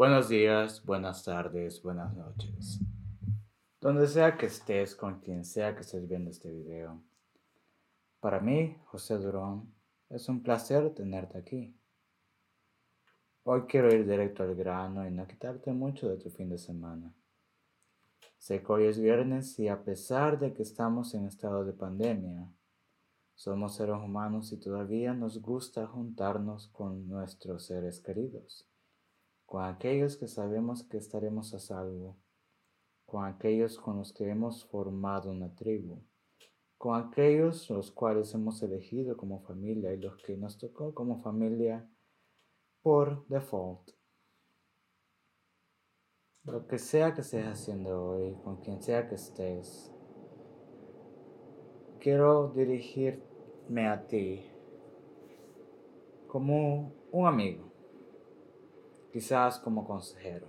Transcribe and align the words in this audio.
Buenos 0.00 0.30
días, 0.30 0.82
buenas 0.86 1.24
tardes, 1.24 1.82
buenas 1.82 2.16
noches. 2.16 2.80
Donde 3.82 4.06
sea 4.06 4.38
que 4.38 4.46
estés, 4.46 4.96
con 4.96 5.20
quien 5.20 5.44
sea 5.44 5.74
que 5.74 5.82
estés 5.82 6.08
viendo 6.08 6.30
este 6.30 6.50
video. 6.50 7.02
Para 8.18 8.40
mí, 8.40 8.78
José 8.86 9.18
Durón, 9.18 9.74
es 10.08 10.26
un 10.30 10.42
placer 10.42 10.94
tenerte 10.94 11.36
aquí. 11.36 11.78
Hoy 13.42 13.64
quiero 13.68 13.94
ir 13.94 14.08
directo 14.08 14.42
al 14.42 14.54
grano 14.54 15.06
y 15.06 15.10
no 15.10 15.26
quitarte 15.26 15.70
mucho 15.70 16.08
de 16.08 16.16
tu 16.16 16.30
fin 16.30 16.48
de 16.48 16.56
semana. 16.56 17.12
Sé 18.38 18.62
que 18.62 18.72
hoy 18.72 18.84
es 18.86 18.98
viernes 18.98 19.58
y 19.58 19.68
a 19.68 19.84
pesar 19.84 20.38
de 20.38 20.54
que 20.54 20.62
estamos 20.62 21.12
en 21.12 21.26
estado 21.26 21.62
de 21.62 21.74
pandemia, 21.74 22.50
somos 23.34 23.76
seres 23.76 23.96
humanos 23.96 24.50
y 24.50 24.56
todavía 24.58 25.12
nos 25.12 25.42
gusta 25.42 25.86
juntarnos 25.86 26.68
con 26.68 27.06
nuestros 27.06 27.66
seres 27.66 28.00
queridos 28.00 28.69
con 29.50 29.64
aquellos 29.64 30.16
que 30.16 30.28
sabemos 30.28 30.84
que 30.84 30.96
estaremos 30.96 31.52
a 31.54 31.58
salvo, 31.58 32.16
con 33.04 33.24
aquellos 33.24 33.80
con 33.80 33.96
los 33.96 34.12
que 34.12 34.30
hemos 34.30 34.64
formado 34.66 35.32
una 35.32 35.52
tribu, 35.56 36.04
con 36.78 36.94
aquellos 36.94 37.68
los 37.68 37.90
cuales 37.90 38.32
hemos 38.32 38.62
elegido 38.62 39.16
como 39.16 39.40
familia 39.40 39.92
y 39.92 39.96
los 39.96 40.16
que 40.22 40.36
nos 40.36 40.56
tocó 40.56 40.94
como 40.94 41.20
familia 41.20 41.84
por 42.80 43.26
default. 43.26 43.90
Lo 46.44 46.68
que 46.68 46.78
sea 46.78 47.12
que 47.12 47.22
estés 47.22 47.44
haciendo 47.44 48.04
hoy, 48.04 48.36
con 48.44 48.60
quien 48.60 48.80
sea 48.80 49.08
que 49.08 49.16
estés, 49.16 49.92
quiero 51.98 52.52
dirigirme 52.54 53.88
a 53.88 54.06
ti 54.06 54.48
como 56.28 56.92
un 57.10 57.26
amigo 57.26 57.69
quizás 59.12 59.58
como 59.58 59.86
consejero, 59.86 60.46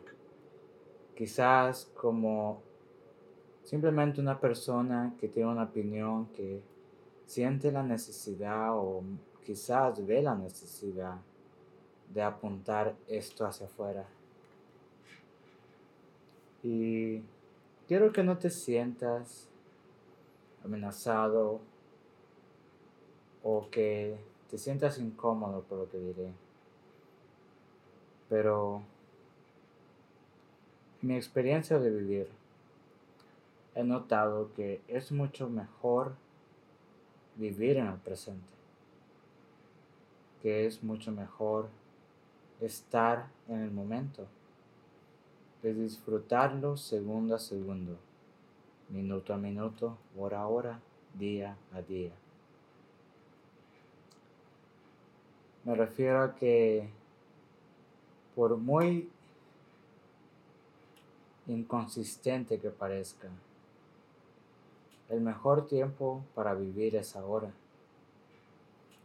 quizás 1.16 1.86
como 1.96 2.62
simplemente 3.64 4.22
una 4.22 4.40
persona 4.40 5.16
que 5.20 5.28
tiene 5.28 5.50
una 5.50 5.64
opinión 5.64 6.28
que 6.28 6.62
siente 7.26 7.72
la 7.72 7.84
necesidad 7.84 8.78
o 8.78 9.04
quizás 9.46 10.06
ve 10.06 10.22
la 10.22 10.36
necesidad 10.36 11.18
de 12.14 12.22
apuntar 12.22 12.96
esto 13.08 13.46
hacia 13.46 13.68
afuera. 13.68 14.06
Y 16.64 17.22
quiero 17.88 18.12
que 18.12 18.24
no 18.24 18.38
te 18.38 18.50
sientas 18.50 19.48
amenazado 20.64 21.62
o 23.44 23.68
que 23.72 24.18
te 24.50 24.58
sientas 24.58 25.00
incómodo 25.00 25.62
por 25.64 25.80
lo 25.80 25.90
que 25.90 25.98
diré. 25.98 26.34
Pero 28.32 28.82
mi 31.02 31.18
experiencia 31.18 31.80
de 31.80 31.90
vivir, 31.90 32.30
he 33.76 33.84
notado 33.84 34.54
que 34.54 34.80
es 34.88 35.12
mucho 35.12 35.50
mejor 35.50 36.14
vivir 37.36 37.76
en 37.76 37.88
el 37.88 37.98
presente, 37.98 38.54
que 40.42 40.66
es 40.66 40.82
mucho 40.82 41.12
mejor 41.12 41.68
estar 42.62 43.28
en 43.50 43.60
el 43.60 43.72
momento, 43.72 44.28
de 45.62 45.74
disfrutarlo 45.74 46.78
segundo 46.78 47.36
a 47.36 47.40
segundo, 47.40 47.98
minuto 48.88 49.34
a 49.34 49.38
minuto, 49.38 49.98
hora 50.18 50.40
a 50.40 50.48
hora, 50.48 50.80
día 51.16 51.58
a 51.74 51.82
día. 51.82 52.14
Me 55.66 55.76
refiero 55.76 56.24
a 56.24 56.36
que 56.36 57.01
por 58.36 58.58
muy 58.58 59.10
inconsistente 61.48 62.60
que 62.60 62.70
parezca, 62.70 63.30
el 65.10 65.22
mejor 65.22 65.68
tiempo 65.68 66.24
para 66.34 66.54
vivir 66.54 66.96
es 66.96 67.16
ahora. 67.16 67.52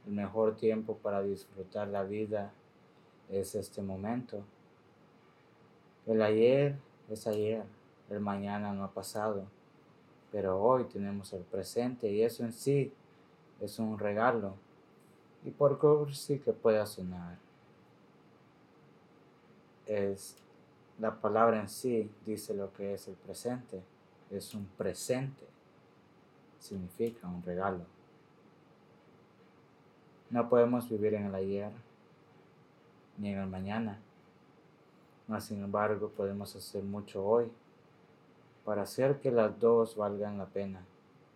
El 0.06 0.12
mejor 0.12 0.54
tiempo 0.56 0.96
para 0.98 1.22
disfrutar 1.22 1.88
la 1.88 2.04
vida 2.04 2.52
es 3.28 3.56
este 3.56 3.82
momento. 3.82 4.44
El 6.06 6.22
ayer 6.22 6.76
es 7.10 7.26
ayer, 7.26 7.64
el 8.08 8.20
mañana 8.20 8.72
no 8.72 8.84
ha 8.84 8.92
pasado, 8.92 9.46
pero 10.30 10.62
hoy 10.62 10.84
tenemos 10.84 11.32
el 11.32 11.42
presente 11.42 12.08
y 12.08 12.22
eso 12.22 12.44
en 12.44 12.52
sí 12.52 12.92
es 13.60 13.80
un 13.80 13.98
regalo. 13.98 14.54
Y 15.44 15.50
por 15.50 16.14
sí 16.14 16.38
que 16.38 16.52
pueda 16.52 16.86
sonar 16.86 17.45
es 19.86 20.36
la 20.98 21.20
palabra 21.20 21.60
en 21.60 21.68
sí 21.68 22.10
dice 22.24 22.54
lo 22.54 22.72
que 22.72 22.94
es 22.94 23.08
el 23.08 23.14
presente. 23.14 23.82
Es 24.30 24.54
un 24.54 24.66
presente. 24.66 25.46
Significa 26.58 27.28
un 27.28 27.42
regalo. 27.42 27.84
No 30.30 30.48
podemos 30.48 30.88
vivir 30.88 31.14
en 31.14 31.26
el 31.26 31.34
ayer 31.34 31.70
ni 33.18 33.32
en 33.32 33.38
el 33.38 33.48
mañana. 33.48 34.00
Mas 35.28 35.44
sin 35.44 35.62
embargo 35.62 36.08
podemos 36.08 36.54
hacer 36.56 36.82
mucho 36.82 37.24
hoy 37.24 37.50
para 38.64 38.82
hacer 38.82 39.20
que 39.20 39.30
las 39.30 39.58
dos 39.60 39.96
valgan 39.96 40.38
la 40.38 40.46
pena 40.46 40.80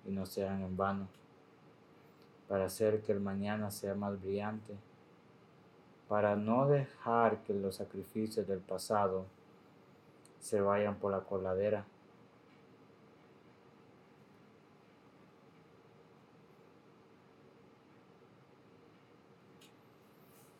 y 0.07 0.11
no 0.11 0.27
sean 0.27 0.63
en 0.63 0.77
vano. 0.77 1.07
Para 2.49 2.65
hacer 2.65 3.03
que 3.03 3.13
el 3.13 3.21
mañana 3.21 3.71
sea 3.71 3.95
más 3.95 4.21
brillante 4.21 4.75
para 6.11 6.35
no 6.35 6.67
dejar 6.67 7.39
que 7.45 7.55
los 7.55 7.77
sacrificios 7.77 8.49
del 8.49 8.59
pasado 8.59 9.27
se 10.41 10.61
vayan 10.61 10.97
por 10.97 11.13
la 11.13 11.21
coladera. 11.21 11.85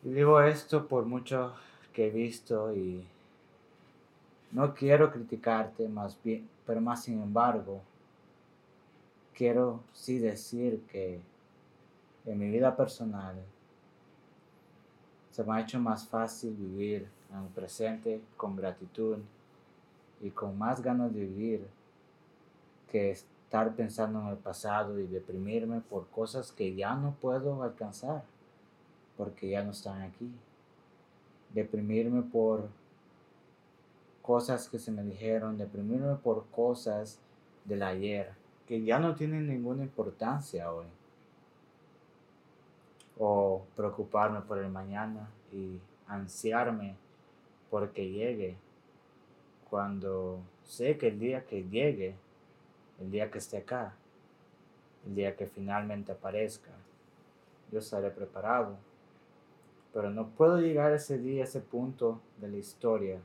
Y 0.05 0.13
digo 0.13 0.41
esto 0.41 0.87
por 0.87 1.03
mucho 1.03 1.53
que 1.91 2.07
he 2.07 2.11
visto 2.11 2.73
y 2.73 3.05
no 4.53 4.73
quiero 4.73 5.11
criticarte 5.11 5.89
más 5.89 6.17
bien, 6.23 6.47
pero 6.65 6.79
más 6.79 7.03
sin 7.03 7.21
embargo, 7.21 7.81
quiero 9.33 9.81
sí 9.91 10.17
decir 10.17 10.81
que 10.89 11.19
en 12.25 12.39
mi 12.39 12.49
vida 12.49 12.73
personal 12.77 13.35
se 15.31 15.43
me 15.43 15.53
ha 15.53 15.61
hecho 15.61 15.79
más 15.79 16.05
fácil 16.07 16.53
vivir 16.53 17.07
en 17.31 17.43
el 17.43 17.49
presente 17.49 18.21
con 18.37 18.55
gratitud 18.55 19.17
y 20.21 20.29
con 20.29 20.57
más 20.57 20.81
ganas 20.81 21.13
de 21.13 21.21
vivir 21.21 21.67
que 22.89 23.11
estar 23.11 23.73
pensando 23.75 24.21
en 24.21 24.27
el 24.27 24.37
pasado 24.37 24.99
y 24.99 25.07
deprimirme 25.07 25.81
por 25.81 26.07
cosas 26.09 26.51
que 26.51 26.75
ya 26.75 26.95
no 26.95 27.15
puedo 27.19 27.63
alcanzar 27.63 28.23
porque 29.17 29.49
ya 29.49 29.63
no 29.63 29.71
están 29.71 30.01
aquí. 30.01 30.31
Deprimirme 31.53 32.21
por 32.21 32.69
cosas 34.21 34.67
que 34.69 34.79
se 34.79 34.91
me 34.91 35.03
dijeron, 35.03 35.57
deprimirme 35.57 36.15
por 36.15 36.45
cosas 36.47 37.19
del 37.65 37.83
ayer 37.83 38.33
que 38.67 38.81
ya 38.83 38.99
no 38.99 39.15
tienen 39.15 39.47
ninguna 39.47 39.83
importancia 39.83 40.71
hoy 40.71 40.85
o 43.17 43.65
preocuparme 43.75 44.41
por 44.41 44.57
el 44.57 44.69
mañana 44.69 45.29
y 45.51 45.79
ansiarme 46.07 46.95
porque 47.69 48.09
llegue 48.09 48.57
cuando 49.69 50.41
sé 50.65 50.97
que 50.97 51.07
el 51.07 51.19
día 51.19 51.45
que 51.45 51.63
llegue, 51.63 52.15
el 52.99 53.09
día 53.09 53.31
que 53.31 53.37
esté 53.37 53.57
acá, 53.57 53.95
el 55.05 55.15
día 55.15 55.35
que 55.35 55.47
finalmente 55.47 56.11
aparezca, 56.11 56.71
yo 57.71 57.79
estaré 57.79 58.11
preparado. 58.11 58.77
Pero 59.93 60.09
no 60.09 60.27
puedo 60.29 60.59
llegar 60.59 60.91
a 60.91 60.95
ese 60.95 61.17
día, 61.17 61.43
a 61.43 61.45
ese 61.45 61.61
punto 61.61 62.21
de 62.37 62.49
la 62.49 62.57
historia, 62.57 63.19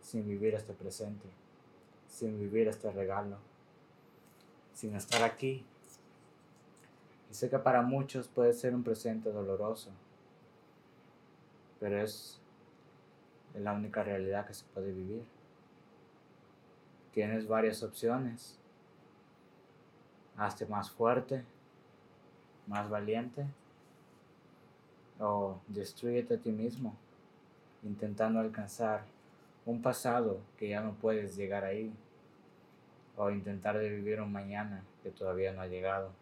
sin 0.00 0.26
vivir 0.26 0.54
este 0.54 0.72
presente, 0.72 1.26
sin 2.08 2.38
vivir 2.38 2.68
este 2.68 2.90
regalo, 2.90 3.36
sin 4.72 4.94
estar 4.94 5.22
aquí 5.22 5.64
y 7.30 7.34
sé 7.34 7.50
que 7.50 7.58
para 7.58 7.82
muchos 7.82 8.28
puede 8.28 8.52
ser 8.52 8.74
un 8.74 8.82
presente 8.82 9.30
doloroso, 9.30 9.90
pero 11.80 12.00
es 12.00 12.40
la 13.54 13.72
única 13.72 14.02
realidad 14.02 14.46
que 14.46 14.54
se 14.54 14.64
puede 14.72 14.92
vivir. 14.92 15.24
Tienes 17.12 17.48
varias 17.48 17.82
opciones. 17.82 18.58
Hazte 20.36 20.66
más 20.66 20.90
fuerte, 20.90 21.44
más 22.68 22.88
valiente, 22.88 23.44
o 25.18 25.58
destruyete 25.66 26.34
a 26.34 26.38
ti 26.38 26.52
mismo, 26.52 26.94
intentando 27.82 28.38
alcanzar 28.38 29.02
un 29.66 29.82
pasado 29.82 30.38
que 30.56 30.68
ya 30.68 30.80
no 30.80 30.92
puedes 30.92 31.36
llegar 31.36 31.64
ahí, 31.64 31.92
o 33.16 33.30
intentar 33.30 33.78
vivir 33.80 34.20
un 34.20 34.30
mañana 34.30 34.84
que 35.02 35.10
todavía 35.10 35.52
no 35.52 35.60
ha 35.60 35.66
llegado. 35.66 36.12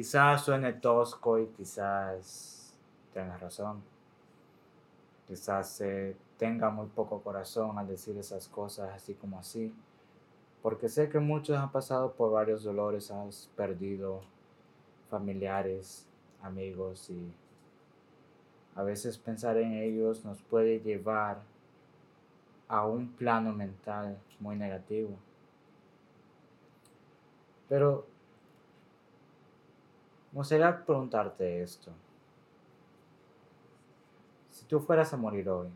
Quizás 0.00 0.46
suene 0.46 0.72
tosco 0.72 1.38
y 1.38 1.48
quizás 1.48 2.74
te 3.12 3.20
tenga 3.20 3.36
razón. 3.36 3.82
Quizás 5.28 5.82
tenga 6.38 6.70
muy 6.70 6.86
poco 6.86 7.20
corazón 7.20 7.78
al 7.78 7.86
decir 7.86 8.16
esas 8.16 8.48
cosas 8.48 8.92
así 8.94 9.12
como 9.12 9.38
así. 9.38 9.74
Porque 10.62 10.88
sé 10.88 11.10
que 11.10 11.18
muchos 11.18 11.58
han 11.58 11.70
pasado 11.70 12.14
por 12.14 12.32
varios 12.32 12.64
dolores, 12.64 13.10
has 13.10 13.50
perdido 13.54 14.22
familiares, 15.10 16.06
amigos 16.40 17.10
y 17.10 17.30
a 18.76 18.82
veces 18.82 19.18
pensar 19.18 19.58
en 19.58 19.74
ellos 19.74 20.24
nos 20.24 20.40
puede 20.40 20.80
llevar 20.80 21.42
a 22.68 22.86
un 22.86 23.12
plano 23.12 23.52
mental 23.52 24.16
muy 24.38 24.56
negativo. 24.56 25.10
Pero 27.68 28.06
me 30.32 30.38
gustaría 30.38 30.84
preguntarte 30.84 31.62
esto. 31.62 31.90
Si 34.50 34.64
tú 34.64 34.80
fueras 34.80 35.12
a 35.12 35.16
morir 35.16 35.48
hoy, 35.48 35.68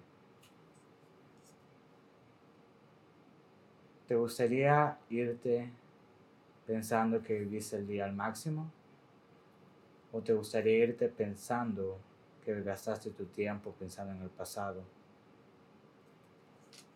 ¿te 4.06 4.14
gustaría 4.14 4.96
irte 5.10 5.70
pensando 6.66 7.22
que 7.22 7.40
viviste 7.40 7.76
el 7.76 7.86
día 7.86 8.04
al 8.04 8.14
máximo? 8.14 8.70
¿O 10.12 10.20
te 10.20 10.32
gustaría 10.32 10.84
irte 10.84 11.08
pensando 11.08 11.98
que 12.44 12.62
gastaste 12.62 13.10
tu 13.10 13.24
tiempo 13.24 13.72
pensando 13.72 14.12
en 14.12 14.22
el 14.22 14.30
pasado? 14.30 14.82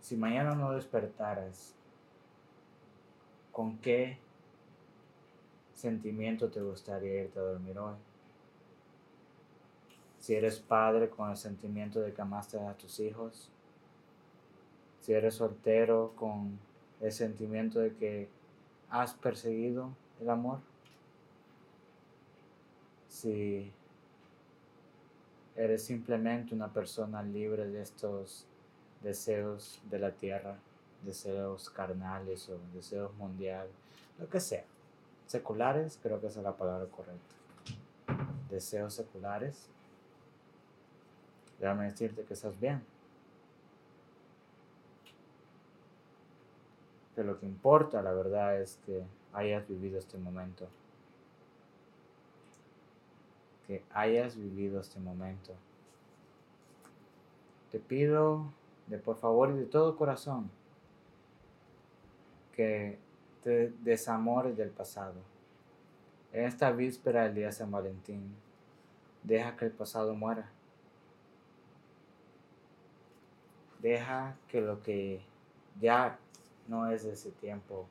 Si 0.00 0.16
mañana 0.16 0.54
no 0.54 0.72
despertaras, 0.72 1.75
¿con 3.50 3.78
qué 3.78 4.19
sentimiento 5.78 6.50
te 6.50 6.60
gustaría 6.60 7.22
irte 7.22 7.38
a 7.38 7.42
dormir 7.42 7.78
hoy? 7.78 7.94
Si 10.19 10.34
eres 10.34 10.58
padre 10.58 11.08
con 11.08 11.30
el 11.30 11.36
sentimiento 11.36 12.00
de 12.00 12.12
que 12.12 12.20
amaste 12.20 12.58
a 12.58 12.75
tus 12.75 12.98
hijos, 13.00 13.48
si 15.00 15.12
eres 15.12 15.36
soltero 15.36 16.12
con 16.16 16.58
el 17.00 17.12
sentimiento 17.12 17.78
de 17.78 17.94
que 17.94 18.28
has 18.90 19.14
perseguido 19.14 19.90
el 20.20 20.28
amor, 20.28 20.58
si 23.08 23.72
eres 25.54 25.84
simplemente 25.84 26.54
una 26.54 26.72
persona 26.72 27.22
libre 27.22 27.69
de 27.69 27.82
estos 27.82 28.46
deseos 29.02 29.80
de 29.88 29.98
la 30.00 30.10
tierra, 30.10 30.58
deseos 31.04 31.70
carnales 31.70 32.48
o 32.48 32.58
deseos 32.75 33.14
mundiales, 33.14 33.72
lo 34.19 34.28
que 34.28 34.40
sea. 34.40 34.64
Seculares, 35.28 36.00
creo 36.02 36.20
que 36.20 36.28
esa 36.28 36.40
es 36.40 36.44
la 36.44 36.56
palabra 36.56 36.86
correcta. 36.86 37.34
Deseos 38.48 38.94
seculares. 38.94 39.69
Déjame 41.60 41.84
decirte 41.84 42.25
que 42.25 42.32
estás 42.32 42.58
bien. 42.58 42.82
Que 47.14 47.22
lo 47.22 47.38
que 47.38 47.44
importa, 47.44 48.00
la 48.00 48.12
verdad, 48.12 48.60
es 48.60 48.78
que 48.86 49.04
hayas 49.34 49.69
vivido 49.69 49.98
este 49.98 50.16
momento. 50.16 50.66
Que 53.66 53.84
hayas 53.92 54.34
vivido 54.34 54.80
este 54.80 54.98
momento. 54.98 55.52
Te 57.70 57.78
pido 57.78 58.46
de 58.86 58.96
por 58.98 59.16
favor 59.16 59.50
y 59.50 59.58
de 59.58 59.66
todo 59.66 59.94
corazón 59.96 60.50
que 62.58 62.98
te 63.43 63.70
desamores 63.82 64.56
del 64.56 64.70
pasado. 64.70 65.14
En 66.32 66.44
esta 66.44 66.70
víspera 66.73 67.25
del 67.25 67.35
día 67.35 67.46
de 67.46 67.52
San 67.52 67.70
Valentín, 67.70 68.35
deja 69.23 69.56
que 69.56 69.67
el 69.67 69.73
pasado 69.73 70.14
muera. 70.14 70.50
Deja 73.81 74.37
que 74.49 74.61
lo 74.61 74.82
que 74.82 75.20
ya 75.81 76.19
no 76.67 76.88
es 76.90 77.05
de 77.05 77.12
ese 77.12 77.31
tiempo 77.31 77.87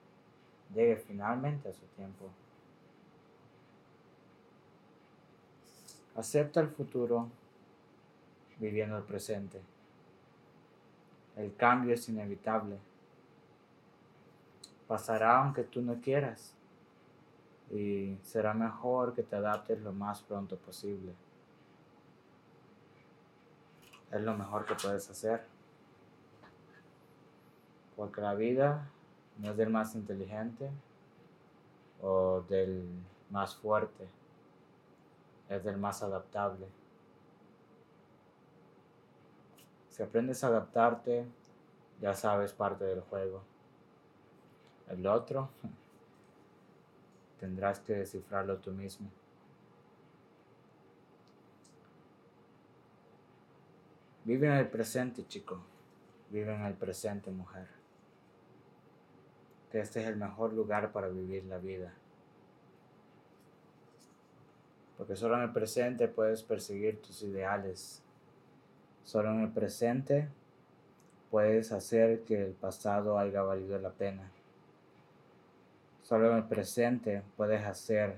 llegue 0.74 0.98
finalmente 0.98 1.70
a 1.70 1.74
su 1.74 1.86
tiempo. 1.96 2.30
Acepta 6.16 6.60
el 6.60 6.70
futuro 6.70 7.30
viviendo 8.60 8.98
el 8.98 9.04
presente. 9.04 9.62
El 11.36 11.56
cambio 11.56 11.94
es 11.94 12.10
inevitable 12.10 12.78
pasará 14.88 15.40
aunque 15.40 15.64
tú 15.64 15.82
no 15.82 16.00
quieras 16.02 16.54
y 17.72 18.18
será 18.24 18.54
mejor 18.54 19.14
que 19.14 19.24
te 19.24 19.36
adaptes 19.36 19.82
lo 19.82 19.92
más 19.92 20.22
pronto 20.22 20.58
posible. 20.58 21.14
Es 24.12 24.22
lo 24.22 24.38
mejor 24.38 24.66
que 24.66 24.76
puedes 24.76 25.10
hacer. 25.10 25.46
Porque 27.96 28.22
la 28.22 28.36
vida 28.36 28.90
no 29.38 29.52
es 29.52 29.58
del 29.58 29.70
más 29.70 29.96
inteligente 29.96 30.70
o 32.02 32.42
del 32.48 32.88
más 33.30 33.56
fuerte, 33.56 34.08
es 35.50 35.64
del 35.64 35.78
más 35.78 36.04
adaptable. 36.04 36.68
Si 39.90 40.04
aprendes 40.04 40.44
a 40.44 40.48
adaptarte, 40.48 41.26
ya 42.00 42.14
sabes 42.14 42.54
parte 42.54 42.86
del 42.86 43.02
juego. 43.02 43.42
El 44.90 45.06
otro 45.06 45.50
tendrás 47.40 47.80
que 47.80 47.94
descifrarlo 47.94 48.58
tú 48.58 48.72
mismo. 48.72 49.10
Vive 54.24 54.48
en 54.48 54.54
el 54.54 54.68
presente, 54.68 55.26
chico. 55.28 55.60
Vive 56.30 56.54
en 56.54 56.66
el 56.66 56.74
presente, 56.74 57.32
mujer. 57.32 57.68
Que 59.72 59.80
este 59.80 60.02
es 60.02 60.08
el 60.08 60.18
mejor 60.18 60.54
lugar 60.54 60.92
para 60.92 61.08
vivir 61.08 61.46
la 61.46 61.58
vida. 61.58 61.94
Porque 64.98 65.16
solo 65.16 65.36
en 65.36 65.44
el 65.44 65.54
presente 65.54 66.08
puedes 66.08 66.44
perseguir 66.44 67.02
tus 67.02 67.22
ideales. 67.22 68.02
Solo 69.04 69.32
en 69.32 69.42
el 69.42 69.52
presente 69.54 70.28
puedes 71.32 71.72
hacer 71.72 72.24
que 72.24 72.44
el 72.44 72.52
pasado 72.52 73.20
haya 73.20 73.42
valido 73.44 73.80
la 73.80 73.92
pena. 73.92 74.30
Solo 76.08 76.32
en 76.32 76.38
el 76.38 76.46
presente 76.46 77.22
puedes 77.36 77.66
hacer 77.66 78.16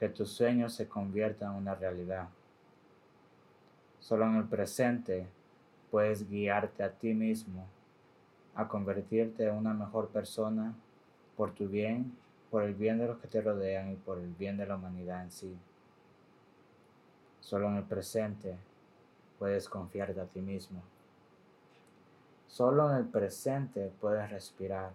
que 0.00 0.08
tus 0.08 0.32
sueños 0.32 0.74
se 0.74 0.88
conviertan 0.88 1.52
en 1.52 1.58
una 1.58 1.76
realidad. 1.76 2.28
Solo 4.00 4.24
en 4.26 4.34
el 4.34 4.48
presente 4.48 5.28
puedes 5.92 6.28
guiarte 6.28 6.82
a 6.82 6.90
ti 6.90 7.14
mismo 7.14 7.68
a 8.56 8.66
convertirte 8.66 9.46
en 9.46 9.54
una 9.54 9.72
mejor 9.72 10.08
persona 10.08 10.74
por 11.36 11.52
tu 11.52 11.68
bien, 11.68 12.18
por 12.50 12.64
el 12.64 12.74
bien 12.74 12.98
de 12.98 13.06
los 13.06 13.18
que 13.18 13.28
te 13.28 13.40
rodean 13.40 13.92
y 13.92 13.94
por 13.94 14.18
el 14.18 14.34
bien 14.34 14.56
de 14.56 14.66
la 14.66 14.74
humanidad 14.74 15.22
en 15.22 15.30
sí. 15.30 15.56
Solo 17.38 17.68
en 17.68 17.76
el 17.76 17.84
presente 17.84 18.56
puedes 19.38 19.68
confiarte 19.68 20.20
a 20.20 20.26
ti 20.26 20.40
mismo. 20.40 20.82
Solo 22.48 22.90
en 22.90 22.96
el 22.96 23.04
presente 23.04 23.92
puedes 24.00 24.28
respirar 24.28 24.90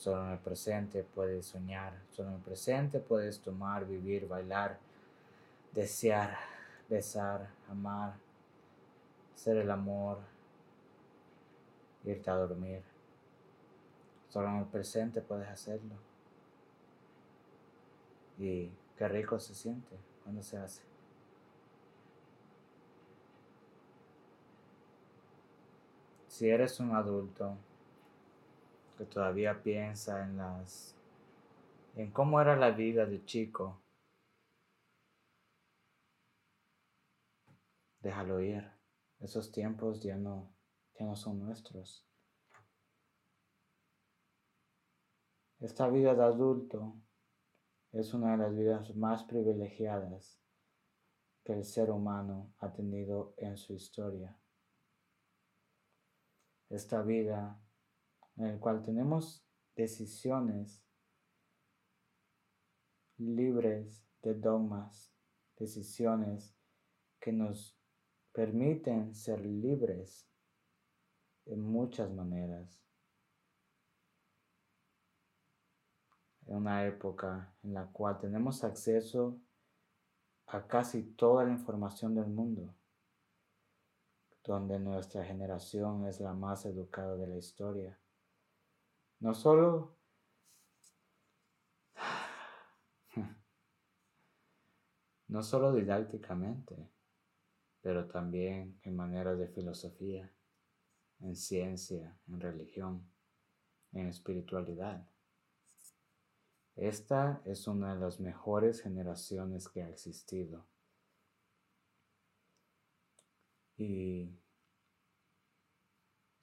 Solo 0.00 0.24
en 0.24 0.32
el 0.32 0.38
presente 0.38 1.04
puedes 1.04 1.44
soñar, 1.44 1.92
solo 2.10 2.30
en 2.30 2.36
el 2.36 2.40
presente 2.40 3.00
puedes 3.00 3.38
tomar, 3.38 3.84
vivir, 3.84 4.26
bailar, 4.26 4.78
desear, 5.74 6.38
besar, 6.88 7.50
amar, 7.68 8.14
hacer 9.34 9.58
el 9.58 9.70
amor, 9.70 10.20
irte 12.02 12.30
a 12.30 12.34
dormir. 12.34 12.82
Solo 14.30 14.48
en 14.48 14.56
el 14.60 14.64
presente 14.64 15.20
puedes 15.20 15.50
hacerlo. 15.50 15.96
Y 18.38 18.70
qué 18.96 19.06
rico 19.06 19.38
se 19.38 19.54
siente 19.54 19.98
cuando 20.24 20.42
se 20.42 20.56
hace. 20.56 20.80
Si 26.26 26.48
eres 26.48 26.80
un 26.80 26.92
adulto, 26.94 27.54
que 29.00 29.06
todavía 29.06 29.62
piensa 29.62 30.22
en 30.22 30.36
las 30.36 30.94
en 31.96 32.10
cómo 32.10 32.38
era 32.38 32.54
la 32.54 32.70
vida 32.70 33.06
de 33.06 33.24
chico. 33.24 33.80
Déjalo 38.02 38.42
ir. 38.42 38.70
Esos 39.20 39.50
tiempos 39.52 40.02
ya 40.02 40.16
no, 40.16 40.52
ya 40.98 41.06
no 41.06 41.16
son 41.16 41.38
nuestros. 41.38 42.06
Esta 45.60 45.88
vida 45.88 46.14
de 46.14 46.22
adulto 46.22 46.94
es 47.92 48.12
una 48.12 48.32
de 48.32 48.36
las 48.36 48.54
vidas 48.54 48.94
más 48.96 49.24
privilegiadas 49.24 50.38
que 51.42 51.54
el 51.54 51.64
ser 51.64 51.90
humano 51.90 52.52
ha 52.58 52.70
tenido 52.70 53.32
en 53.38 53.56
su 53.56 53.72
historia. 53.72 54.38
Esta 56.68 57.00
vida 57.02 57.59
en 58.40 58.46
el 58.46 58.58
cual 58.58 58.82
tenemos 58.82 59.46
decisiones 59.76 60.82
libres 63.18 64.02
de 64.22 64.32
dogmas, 64.32 65.14
decisiones 65.58 66.56
que 67.20 67.32
nos 67.32 67.78
permiten 68.32 69.14
ser 69.14 69.44
libres 69.44 70.26
en 71.44 71.60
muchas 71.60 72.10
maneras. 72.12 72.82
En 76.46 76.56
una 76.56 76.86
época 76.86 77.54
en 77.62 77.74
la 77.74 77.92
cual 77.92 78.18
tenemos 78.18 78.64
acceso 78.64 79.38
a 80.46 80.66
casi 80.66 81.02
toda 81.02 81.44
la 81.44 81.52
información 81.52 82.14
del 82.14 82.28
mundo, 82.28 82.74
donde 84.42 84.78
nuestra 84.78 85.26
generación 85.26 86.06
es 86.06 86.20
la 86.20 86.32
más 86.32 86.64
educada 86.64 87.16
de 87.16 87.26
la 87.26 87.36
historia. 87.36 87.99
No 89.20 89.34
solo 89.34 89.96
no 95.28 95.42
solo 95.42 95.72
didácticamente, 95.72 96.90
pero 97.82 98.08
también 98.08 98.80
en 98.82 98.96
maneras 98.96 99.38
de 99.38 99.48
filosofía, 99.48 100.32
en 101.20 101.36
ciencia, 101.36 102.18
en 102.28 102.40
religión, 102.40 103.06
en 103.92 104.08
espiritualidad. 104.08 105.06
Esta 106.76 107.42
es 107.44 107.66
una 107.66 107.94
de 107.94 108.00
las 108.00 108.20
mejores 108.20 108.80
generaciones 108.80 109.68
que 109.68 109.82
ha 109.82 109.90
existido. 109.90 110.66
Y 113.76 114.30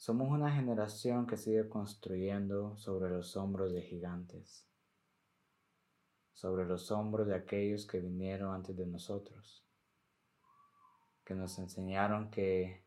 somos 0.07 0.29
una 0.29 0.49
generación 0.49 1.27
que 1.27 1.35
sigue 1.35 1.67
construyendo 1.67 2.77
sobre 2.77 3.09
los 3.09 3.35
hombros 3.35 3.73
de 3.73 3.81
gigantes, 3.81 4.65
sobre 6.31 6.65
los 6.65 6.91
hombros 6.91 7.27
de 7.27 7.35
aquellos 7.35 7.85
que 7.85 7.99
vinieron 7.99 8.53
antes 8.53 8.73
de 8.77 8.85
nosotros 8.85 9.67
que 11.25 11.35
nos 11.35 11.59
enseñaron 11.59 12.31
que 12.31 12.85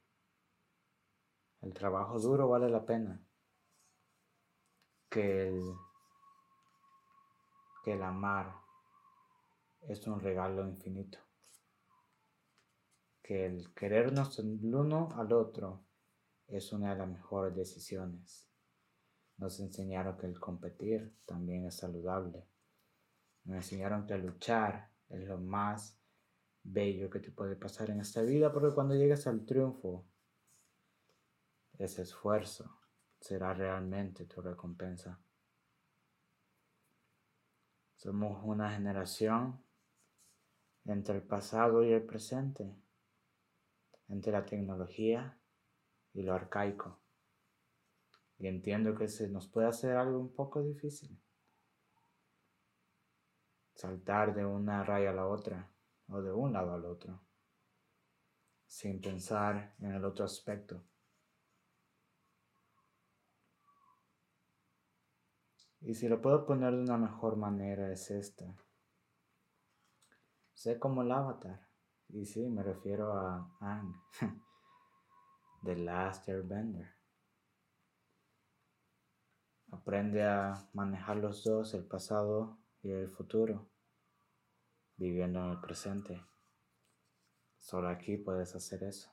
el 1.61 1.75
trabajo 1.75 2.19
duro 2.19 2.49
vale 2.49 2.71
la 2.71 2.87
pena, 2.87 3.23
que 5.11 5.49
el, 5.49 5.62
que 7.85 7.93
el 7.93 8.03
amar 8.03 8.55
es 9.83 10.07
un 10.07 10.21
regalo 10.21 10.67
infinito, 10.67 11.19
que 13.23 13.45
el 13.45 13.75
querernos 13.75 14.39
el 14.39 14.75
uno 14.75 15.11
al 15.19 15.35
otro 15.35 15.90
es 16.50 16.73
una 16.73 16.92
de 16.92 16.99
las 16.99 17.09
mejores 17.09 17.54
decisiones. 17.54 18.49
Nos 19.38 19.61
enseñaron 19.61 20.16
que 20.19 20.26
el 20.26 20.38
competir 20.38 21.16
también 21.25 21.64
es 21.66 21.76
saludable. 21.76 22.47
Nos 23.45 23.57
enseñaron 23.57 24.07
que 24.07 24.19
luchar 24.19 24.90
es 25.09 25.26
lo 25.26 25.38
más 25.38 25.99
bello 26.62 27.09
que 27.09 27.21
te 27.21 27.30
puede 27.30 27.57
pasar 27.57 27.90
en 27.90 28.00
esta 28.00 28.23
vida, 28.23 28.52
porque 28.52 28.75
cuando 28.75 28.95
llegues 28.95 29.26
al 29.26 29.47
triunfo, 29.47 30.04
ese 31.78 32.02
esfuerzo 32.02 32.78
será 33.21 33.54
realmente 33.54 34.26
tu 34.26 34.42
recompensa. 34.42 35.19
Somos 37.97 38.42
una 38.45 38.71
generación 38.71 39.62
entre 40.85 41.16
el 41.16 41.23
pasado 41.23 41.83
y 41.85 41.92
el 41.92 42.02
presente, 42.02 42.75
entre 44.09 44.33
la 44.33 44.45
tecnología 44.45 45.40
y 46.12 46.23
lo 46.23 46.35
arcaico. 46.35 46.99
Y 48.38 48.47
entiendo 48.47 48.95
que 48.95 49.09
se 49.09 49.29
nos 49.29 49.49
puede 49.49 49.69
hacer 49.69 49.97
algo 49.97 50.19
un 50.19 50.33
poco 50.33 50.62
difícil. 50.62 51.21
Saltar 53.75 54.35
de 54.35 54.45
una 54.45 54.83
raya 54.83 55.11
a 55.11 55.14
la 55.14 55.26
otra 55.26 55.71
o 56.09 56.21
de 56.21 56.33
un 56.33 56.52
lado 56.52 56.75
al 56.75 56.85
otro, 56.85 57.21
sin 58.67 59.00
pensar 59.00 59.75
en 59.79 59.93
el 59.93 60.05
otro 60.05 60.25
aspecto. 60.25 60.83
Y 65.81 65.95
si 65.95 66.09
lo 66.09 66.21
puedo 66.21 66.45
poner 66.45 66.75
de 66.75 66.83
una 66.83 66.99
mejor 66.99 67.37
manera 67.37 67.90
es 67.90 68.11
esta. 68.11 68.55
Sé 70.52 70.79
como 70.79 71.02
el 71.02 71.11
avatar. 71.11 71.69
Y 72.09 72.26
sí, 72.26 72.49
me 72.50 72.62
refiero 72.62 73.12
a 73.12 73.57
Ang, 73.61 73.95
The 75.62 75.76
Last 75.76 76.29
Airbender. 76.29 76.88
Aprende 79.71 80.25
a 80.25 80.69
manejar 80.73 81.19
los 81.19 81.45
dos, 81.45 81.75
el 81.75 81.85
pasado 81.85 82.59
y 82.83 82.90
el 82.90 83.11
futuro 83.11 83.69
viviendo 84.97 85.45
en 85.45 85.50
el 85.50 85.61
presente. 85.61 86.23
Solo 87.59 87.88
aquí 87.88 88.17
puedes 88.17 88.55
hacer 88.55 88.85
eso. 88.85 89.11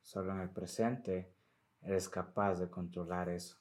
Solo 0.00 0.32
en 0.32 0.40
el 0.40 0.50
presente 0.50 1.34
eres 1.82 2.08
capaz 2.08 2.56
de 2.56 2.70
controlar 2.70 3.28
eso. 3.28 3.56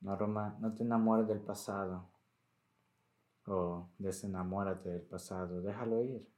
No, 0.00 0.16
Roma, 0.16 0.56
no 0.60 0.74
te 0.74 0.82
enamores 0.82 1.28
del 1.28 1.40
pasado 1.40 2.10
o 3.46 3.90
desenamórate 3.98 4.88
del 4.88 5.02
pasado. 5.02 5.60
Déjalo 5.62 6.02
ir. 6.02 6.28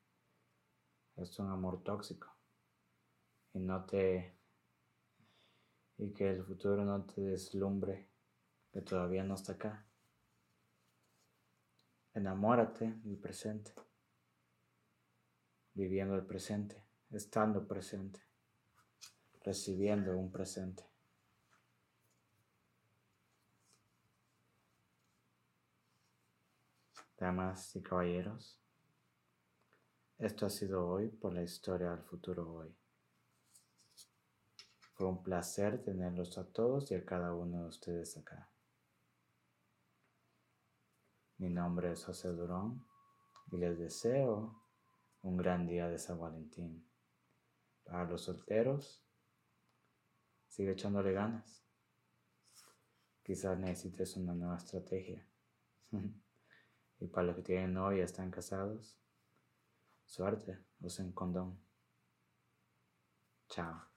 Es 1.16 1.38
un 1.38 1.50
amor 1.50 1.82
tóxico. 1.82 2.33
Y 3.54 3.60
no 3.60 3.84
te. 3.86 4.36
y 5.96 6.12
que 6.12 6.28
el 6.28 6.44
futuro 6.44 6.84
no 6.84 7.04
te 7.06 7.20
deslumbre 7.20 8.08
que 8.74 8.82
todavía 8.82 9.22
no 9.22 9.36
está 9.36 9.52
acá. 9.52 9.86
Enamórate 12.12 12.92
del 13.04 13.16
presente, 13.16 13.72
viviendo 15.74 16.16
el 16.16 16.26
presente, 16.26 16.82
estando 17.12 17.68
presente, 17.68 18.20
recibiendo 19.44 20.16
un 20.16 20.32
presente. 20.32 20.84
Damas 27.16 27.76
y 27.76 27.82
caballeros, 27.82 28.60
esto 30.18 30.46
ha 30.46 30.50
sido 30.50 30.88
hoy 30.88 31.08
por 31.08 31.32
la 31.32 31.42
historia 31.42 31.90
del 31.90 32.02
futuro 32.02 32.52
hoy. 32.52 32.83
Fue 35.04 35.10
un 35.10 35.22
placer 35.22 35.84
tenerlos 35.84 36.38
a 36.38 36.50
todos 36.50 36.90
y 36.90 36.94
a 36.94 37.04
cada 37.04 37.34
uno 37.34 37.64
de 37.64 37.68
ustedes 37.68 38.16
acá. 38.16 38.50
Mi 41.36 41.50
nombre 41.50 41.92
es 41.92 42.02
José 42.02 42.28
Durón 42.28 42.86
y 43.52 43.58
les 43.58 43.78
deseo 43.78 44.64
un 45.20 45.36
gran 45.36 45.66
día 45.66 45.90
de 45.90 45.98
San 45.98 46.18
Valentín. 46.18 46.88
Para 47.84 48.04
los 48.04 48.22
solteros, 48.22 49.06
sigue 50.48 50.72
echándole 50.72 51.12
ganas. 51.12 51.66
Quizás 53.22 53.58
necesites 53.58 54.16
una 54.16 54.34
nueva 54.34 54.56
estrategia. 54.56 55.28
y 56.98 57.08
para 57.08 57.26
los 57.26 57.36
que 57.36 57.42
tienen 57.42 57.74
novia 57.74 58.04
están 58.04 58.30
casados, 58.30 58.98
suerte, 60.06 60.64
usen 60.80 61.12
condón. 61.12 61.62
Chao. 63.50 63.93